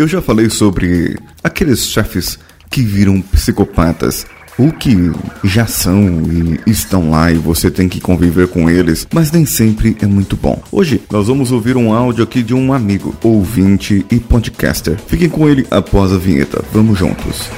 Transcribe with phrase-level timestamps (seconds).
[0.00, 2.38] Eu já falei sobre aqueles chefes
[2.70, 4.24] que viram psicopatas
[4.58, 4.96] ou que
[5.44, 9.94] já são e estão lá e você tem que conviver com eles, mas nem sempre
[10.00, 10.58] é muito bom.
[10.72, 14.98] Hoje nós vamos ouvir um áudio aqui de um amigo, ouvinte e podcaster.
[15.06, 16.64] Fiquem com ele após a vinheta.
[16.72, 17.50] Vamos juntos.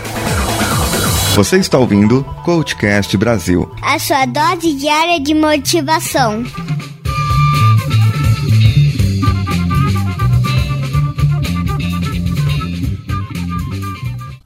[1.36, 3.72] Você está ouvindo Coachcast Brasil.
[3.82, 6.42] A sua dose diária de motivação.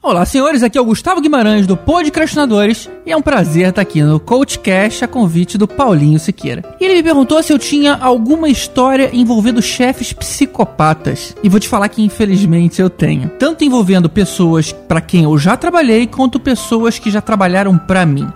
[0.07, 4.01] Olá, senhores, aqui é o Gustavo Guimarães do Podcastinadores e é um prazer estar aqui
[4.01, 6.63] no CoachCast a convite do Paulinho Siqueira.
[6.79, 11.35] E ele me perguntou se eu tinha alguma história envolvendo chefes psicopatas.
[11.43, 13.27] E vou te falar que infelizmente eu tenho.
[13.37, 18.29] Tanto envolvendo pessoas para quem eu já trabalhei, quanto pessoas que já trabalharam para mim.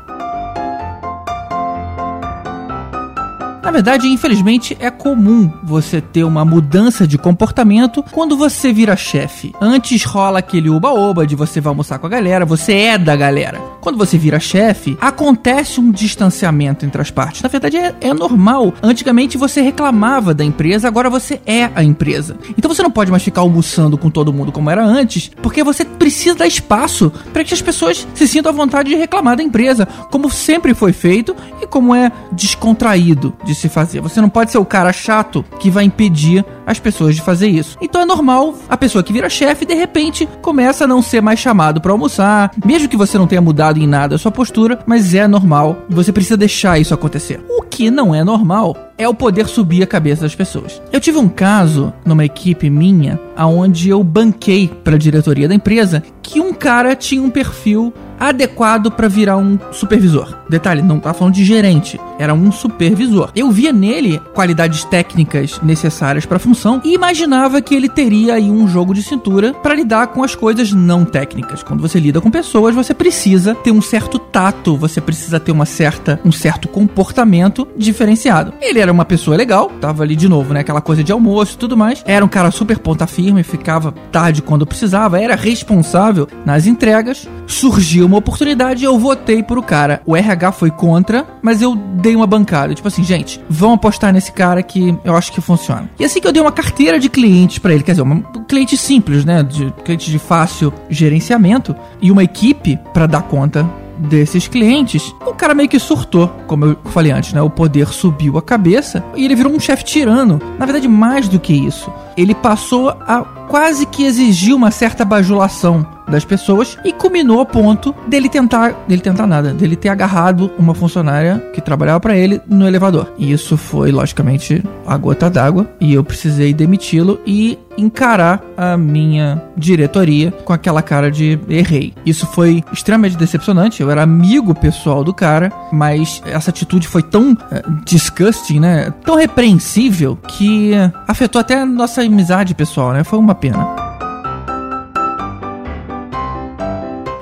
[3.72, 9.54] Na verdade, infelizmente, é comum você ter uma mudança de comportamento quando você vira chefe.
[9.62, 13.71] Antes rola aquele uba-oba de você vai almoçar com a galera, você é da galera.
[13.82, 17.42] Quando você vira chefe, acontece um distanciamento entre as partes.
[17.42, 18.74] Na verdade, é, é, normal.
[18.82, 22.38] Antigamente você reclamava da empresa, agora você é a empresa.
[22.56, 25.84] Então você não pode mais ficar almoçando com todo mundo como era antes, porque você
[25.84, 29.88] precisa dar espaço para que as pessoas se sintam à vontade de reclamar da empresa,
[30.12, 34.00] como sempre foi feito e como é descontraído de se fazer.
[34.02, 37.78] Você não pode ser o cara chato que vai impedir as pessoas de fazer isso.
[37.82, 41.40] Então é normal a pessoa que vira chefe de repente começa a não ser mais
[41.40, 45.14] chamado para almoçar, mesmo que você não tenha mudado em nada a sua postura, mas
[45.14, 45.78] é normal.
[45.90, 47.44] Você precisa deixar isso acontecer.
[47.50, 50.82] O que não é normal é o poder subir a cabeça das pessoas.
[50.92, 56.04] Eu tive um caso numa equipe minha aonde eu banquei para a diretoria da empresa
[56.22, 60.38] que um cara tinha um perfil adequado para virar um supervisor.
[60.48, 63.32] Detalhe, não tá falando de gerente, era um supervisor.
[63.36, 68.50] Eu via nele qualidades técnicas necessárias para a função e imaginava que ele teria aí
[68.52, 71.64] um jogo de cintura para lidar com as coisas não técnicas.
[71.64, 75.66] Quando você lida com pessoas, você precisa ter um certo tato, você precisa ter uma
[75.66, 78.54] certa um certo comportamento diferenciado.
[78.62, 81.58] Ele era uma pessoa legal, tava ali de novo, né, aquela coisa de almoço e
[81.58, 82.04] tudo mais.
[82.06, 87.28] Era um cara super ponta firme, ficava tarde quando precisava, era responsável nas entregas.
[87.48, 90.02] Surgiu uma oportunidade eu votei pro cara.
[90.06, 92.76] O RH foi contra, mas eu dei uma bancada.
[92.76, 95.90] Tipo assim, gente, vão apostar nesse cara que eu acho que funciona.
[95.98, 98.76] E assim que eu dei uma carteira de clientes para ele, quer dizer, um cliente
[98.76, 99.42] simples, né?
[99.44, 103.68] De cliente de fácil gerenciamento e uma equipe para dar conta
[103.98, 107.42] desses clientes, o cara meio que surtou, como eu falei antes, né?
[107.42, 110.42] O poder subiu a cabeça e ele virou um chefe tirano.
[110.58, 115.86] Na verdade, mais do que isso, ele passou a quase que exigir uma certa bajulação
[116.12, 120.76] das pessoas e culminou ao ponto dele tentar, dele tentar nada, dele ter agarrado uma
[120.76, 123.12] funcionária que trabalhava para ele no elevador.
[123.18, 129.42] E isso foi logicamente a gota d'água e eu precisei demiti-lo e encarar a minha
[129.58, 131.94] diretoria com aquela cara de errei.
[132.06, 133.82] Isso foi extremamente decepcionante.
[133.82, 137.38] Eu era amigo pessoal do cara, mas essa atitude foi tão uh,
[137.86, 138.94] disgusting, né?
[139.04, 140.72] Tão repreensível que
[141.08, 143.04] afetou até a nossa amizade pessoal, né?
[143.04, 143.91] Foi uma pena.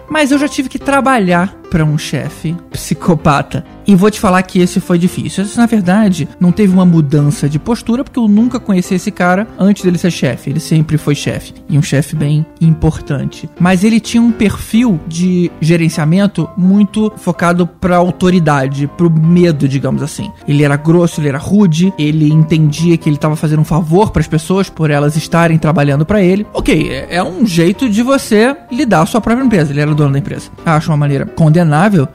[0.10, 3.64] Mas eu já tive que trabalhar para um chefe psicopata.
[3.86, 5.44] E vou te falar que esse foi difícil.
[5.44, 9.48] Esse, na verdade, não teve uma mudança de postura, porque eu nunca conheci esse cara
[9.58, 10.52] antes dele ser chefe.
[10.52, 11.56] Ele sempre foi chefe.
[11.68, 13.50] E um chefe bem importante.
[13.60, 20.32] Mas ele tinha um perfil de gerenciamento muito focado pra autoridade, pro medo, digamos assim.
[20.48, 24.22] Ele era grosso, ele era rude, ele entendia que ele estava fazendo um favor para
[24.22, 26.46] as pessoas por elas estarem trabalhando para ele.
[26.54, 29.72] Ok, é, é um jeito de você lidar a sua própria empresa.
[29.72, 30.52] Ele era dono da empresa.
[30.64, 31.59] Acho uma maneira condenável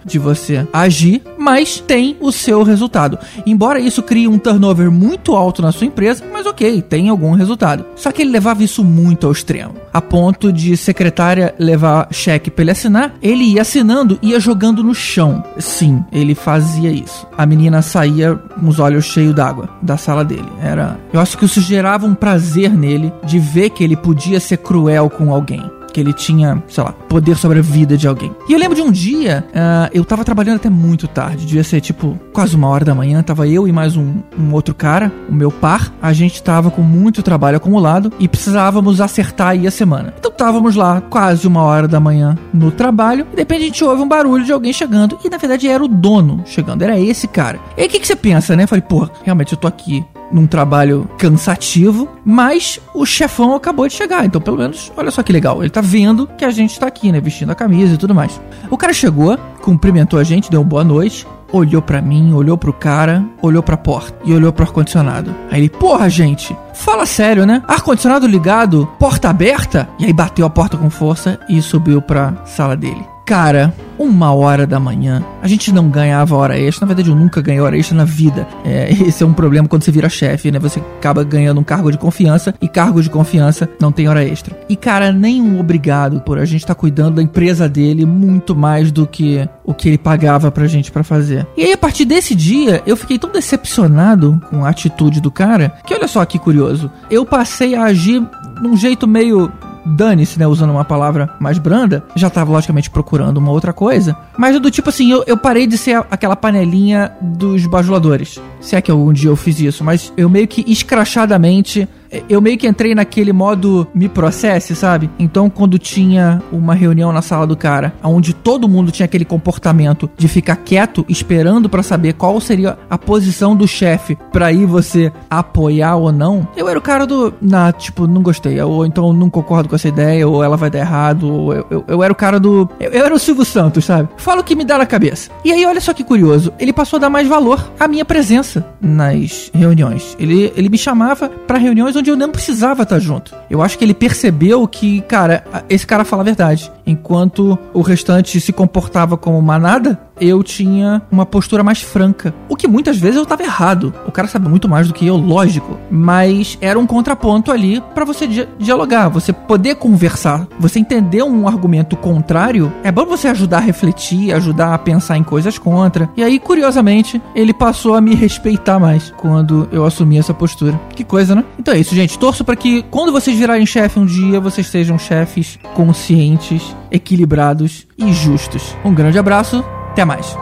[0.04, 3.18] de você agir, mas tem o seu resultado.
[3.46, 7.84] Embora isso crie um turnover muito alto na sua empresa, mas ok, tem algum resultado.
[7.96, 12.62] Só que ele levava isso muito ao extremo, a ponto de secretária levar cheque para
[12.62, 15.42] ele assinar, ele ia assinando ia jogando no chão.
[15.58, 17.26] Sim, ele fazia isso.
[17.36, 20.48] A menina saía com os olhos cheios d'água da sala dele.
[20.62, 24.58] Era, eu acho que isso gerava um prazer nele de ver que ele podia ser
[24.58, 25.62] cruel com alguém
[25.94, 28.34] que ele tinha, sei lá, poder sobre a vida de alguém.
[28.48, 31.80] E eu lembro de um dia, uh, eu tava trabalhando até muito tarde, devia ser
[31.80, 35.32] tipo quase uma hora da manhã, tava eu e mais um, um outro cara, o
[35.32, 40.12] meu par, a gente tava com muito trabalho acumulado e precisávamos acertar aí a semana.
[40.18, 43.84] Então távamos lá quase uma hora da manhã no trabalho e de repente a gente
[43.84, 47.28] ouve um barulho de alguém chegando e na verdade era o dono chegando, era esse
[47.28, 47.60] cara.
[47.76, 48.64] E aí o que, que você pensa, né?
[48.64, 50.04] Eu falei, pô, realmente eu tô aqui
[50.34, 55.32] num trabalho cansativo, mas o chefão acabou de chegar, então pelo menos, olha só que
[55.32, 58.14] legal, ele tá vendo que a gente tá aqui, né, vestindo a camisa e tudo
[58.14, 58.40] mais.
[58.68, 62.72] O cara chegou, cumprimentou a gente, deu uma boa noite, olhou para mim, olhou pro
[62.72, 65.32] cara, olhou pra porta e olhou pro ar-condicionado.
[65.52, 67.62] Aí ele, porra, gente, fala sério, né?
[67.68, 69.88] Ar-condicionado ligado, porta aberta.
[70.00, 73.06] E aí bateu a porta com força e subiu pra sala dele.
[73.24, 75.24] Cara, uma hora da manhã.
[75.42, 76.86] A gente não ganhava hora extra.
[76.86, 78.46] Na verdade, eu nunca ganhei hora extra na vida.
[78.64, 80.58] É, esse é um problema quando você vira chefe, né?
[80.58, 84.56] Você acaba ganhando um cargo de confiança e cargo de confiança não tem hora extra.
[84.68, 88.90] E, cara, nenhum obrigado por a gente estar tá cuidando da empresa dele muito mais
[88.90, 91.46] do que o que ele pagava pra gente para fazer.
[91.56, 95.74] E aí, a partir desse dia, eu fiquei tão decepcionado com a atitude do cara
[95.86, 98.22] que, olha só que curioso, eu passei a agir
[98.60, 99.50] num jeito meio
[99.84, 100.46] dane-se, né?
[100.46, 104.16] Usando uma palavra mais branda, já tava logicamente procurando uma outra coisa.
[104.36, 108.40] Mas do tipo assim, eu, eu parei de ser aquela panelinha dos bajuladores.
[108.60, 111.88] Se é que algum dia eu fiz isso, mas eu meio que escrachadamente
[112.28, 115.10] eu meio que entrei naquele modo me processe, sabe?
[115.18, 120.10] Então, quando tinha uma reunião na sala do cara, onde todo mundo tinha aquele comportamento
[120.16, 125.12] de ficar quieto, esperando para saber qual seria a posição do chefe para ir você
[125.28, 129.30] apoiar ou não, eu era o cara do, na, tipo, não gostei, ou então não
[129.30, 132.16] concordo com essa ideia, ou ela vai dar errado, ou eu, eu, eu era o
[132.16, 134.08] cara do, eu, eu, era o Silvio Santos, sabe?
[134.16, 135.30] Fala o que me dá na cabeça.
[135.44, 138.66] E aí, olha só que curioso, ele passou a dar mais valor à minha presença
[138.80, 140.16] nas reuniões.
[140.18, 143.34] Ele, ele me chamava para reuniões onde eu não precisava estar junto.
[143.48, 146.70] Eu acho que ele percebeu que, cara, esse cara fala a verdade.
[146.86, 152.34] Enquanto o restante se comportava como manada, eu tinha uma postura mais franca.
[152.48, 153.92] O que muitas vezes eu tava errado.
[154.06, 155.78] O cara sabe muito mais do que eu, lógico.
[155.90, 161.46] Mas era um contraponto ali para você di dialogar, você poder conversar, você entender um
[161.48, 162.72] argumento contrário.
[162.82, 166.08] É bom você ajudar a refletir, ajudar a pensar em coisas contra.
[166.16, 170.78] E aí, curiosamente, ele passou a me respeitar mais quando eu assumi essa postura.
[170.94, 171.44] Que coisa, né?
[171.58, 172.18] Então é isso, gente.
[172.18, 178.12] Torço para que quando vocês virarem chefe um dia, vocês sejam chefes conscientes, equilibrados e
[178.12, 178.76] justos.
[178.84, 180.36] Um grande abraço até mais.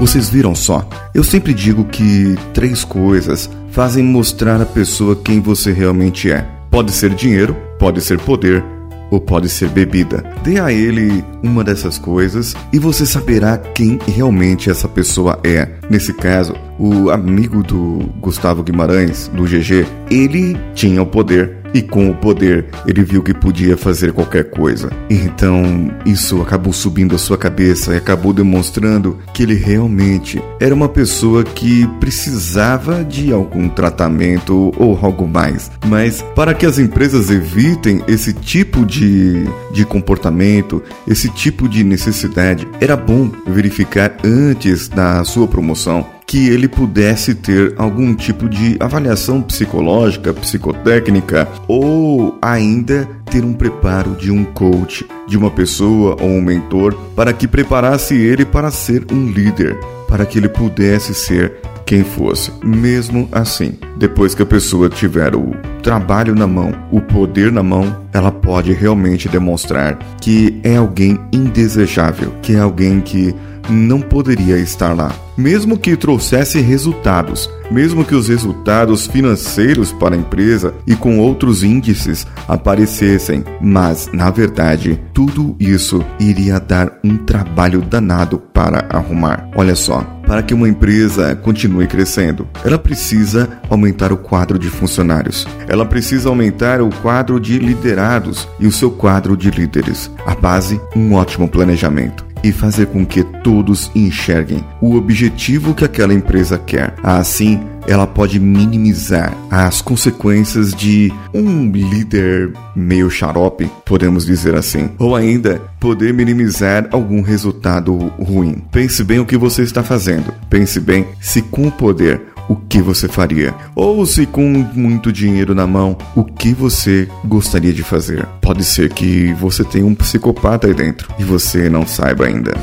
[0.00, 0.88] Vocês viram só?
[1.14, 6.46] Eu sempre digo que três coisas fazem mostrar a pessoa quem você realmente é.
[6.70, 8.64] Pode ser dinheiro, pode ser poder
[9.10, 10.24] ou pode ser bebida.
[10.42, 15.68] Dê a ele uma dessas coisas e você saberá quem realmente essa pessoa é.
[15.88, 22.08] Nesse caso, o amigo do Gustavo Guimarães, do GG, ele tinha o poder e com
[22.08, 24.90] o poder ele viu que podia fazer qualquer coisa.
[25.10, 30.88] Então isso acabou subindo a sua cabeça e acabou demonstrando que ele realmente era uma
[30.88, 35.70] pessoa que precisava de algum tratamento ou algo mais.
[35.86, 42.66] Mas para que as empresas evitem esse tipo de, de comportamento, esse tipo de necessidade,
[42.80, 49.40] era bom verificar antes da sua promoção que ele pudesse ter algum tipo de avaliação
[49.40, 56.42] psicológica, psicotécnica ou ainda ter um preparo de um coach, de uma pessoa ou um
[56.42, 59.78] mentor para que preparasse ele para ser um líder,
[60.08, 61.54] para que ele pudesse ser
[61.86, 62.52] quem fosse.
[62.64, 65.52] Mesmo assim, depois que a pessoa tiver o
[65.82, 72.32] trabalho na mão, o poder na mão, ela pode realmente demonstrar que é alguém indesejável,
[72.42, 73.32] que é alguém que
[73.68, 75.12] não poderia estar lá.
[75.36, 81.62] Mesmo que trouxesse resultados, mesmo que os resultados financeiros para a empresa e com outros
[81.62, 89.48] índices aparecessem, mas na verdade tudo isso iria dar um trabalho danado para arrumar.
[89.54, 95.46] Olha só, para que uma empresa continue crescendo, ela precisa aumentar o quadro de funcionários,
[95.68, 100.10] ela precisa aumentar o quadro de liderados e o seu quadro de líderes.
[100.24, 106.14] A base, um ótimo planejamento e fazer com que todos enxerguem o objetivo que aquela
[106.14, 106.94] empresa quer.
[107.02, 115.14] Assim, ela pode minimizar as consequências de um líder meio xarope, podemos dizer assim, ou
[115.14, 118.62] ainda poder minimizar algum resultado ruim.
[118.70, 120.32] Pense bem o que você está fazendo.
[120.50, 123.54] Pense bem se com o poder o que você faria?
[123.74, 128.26] Ou se com muito dinheiro na mão, o que você gostaria de fazer?
[128.40, 132.54] Pode ser que você tenha um psicopata aí dentro e você não saiba ainda.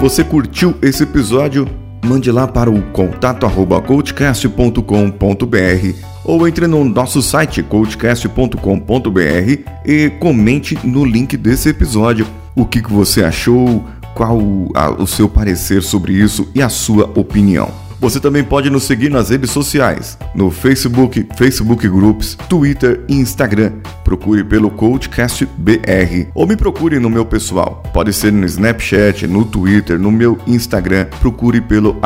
[0.00, 1.66] Você curtiu esse episódio?
[2.04, 3.46] Mande lá para o contato
[6.24, 8.58] ou entre no nosso site coachcast.com.br
[9.86, 13.84] e comente no link desse episódio o que, que você achou,
[14.14, 14.38] qual
[14.74, 17.83] a, o seu parecer sobre isso e a sua opinião.
[18.00, 23.72] Você também pode nos seguir nas redes sociais, no Facebook, Facebook Groups, Twitter e Instagram.
[24.04, 27.82] Procure pelo Coachcast BR ou me procure no meu pessoal.
[27.92, 31.06] Pode ser no Snapchat, no Twitter, no meu Instagram.
[31.20, 31.96] Procure pelo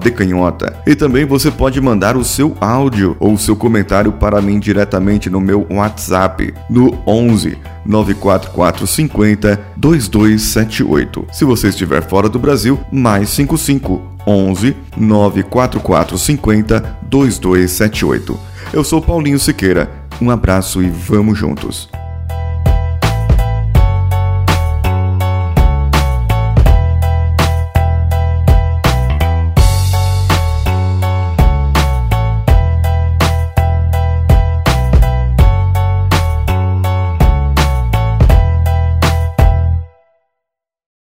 [0.00, 0.76] decanhota.
[0.86, 5.30] E também você pode mandar o seu áudio ou o seu comentário para mim diretamente
[5.30, 11.26] no meu WhatsApp no 11 94450 2278.
[11.32, 18.38] Se você estiver fora do Brasil, mais 55 11 94450 2278.
[18.72, 19.90] Eu sou Paulinho Siqueira.
[20.20, 21.88] Um abraço e vamos juntos.